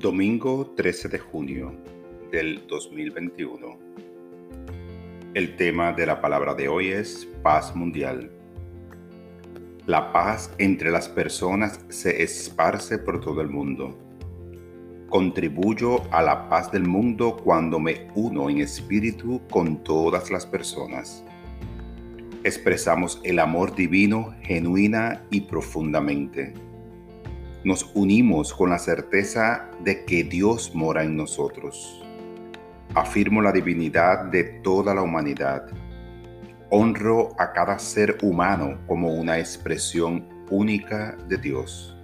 [0.00, 1.74] Domingo 13 de junio
[2.32, 3.78] del 2021.
[5.34, 8.30] El tema de la palabra de hoy es paz mundial.
[9.84, 13.94] La paz entre las personas se esparce por todo el mundo.
[15.10, 21.22] Contribuyo a la paz del mundo cuando me uno en espíritu con todas las personas.
[22.42, 26.54] Expresamos el amor divino genuina y profundamente
[27.64, 32.02] nos unimos con la certeza de que Dios mora en nosotros.
[32.94, 35.66] Afirmo la divinidad de toda la humanidad.
[36.70, 41.96] Honro a cada ser humano como una expresión única de Dios.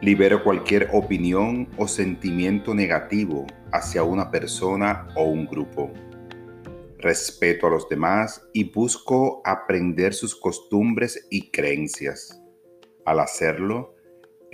[0.00, 5.90] Libero cualquier opinión o sentimiento negativo hacia una persona o un grupo.
[6.98, 12.40] Respeto a los demás y busco aprender sus costumbres y creencias.
[13.06, 13.93] Al hacerlo,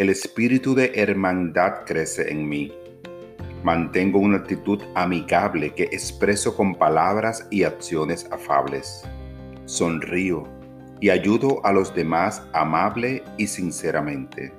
[0.00, 2.72] el espíritu de hermandad crece en mí.
[3.62, 9.02] Mantengo una actitud amigable que expreso con palabras y acciones afables.
[9.66, 10.48] Sonrío
[11.02, 14.54] y ayudo a los demás amable y sinceramente.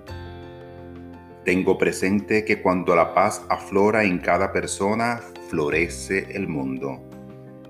[1.43, 7.01] Tengo presente que cuando la paz aflora en cada persona, florece el mundo.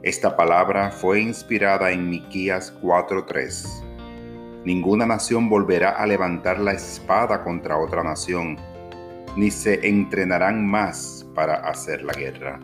[0.04, 3.91] Esta palabra fue inspirada en Miquías 4:3
[4.64, 8.58] Ninguna nación volverá a levantar la espada contra otra nación,
[9.36, 12.60] ni se entrenarán más para hacer la guerra.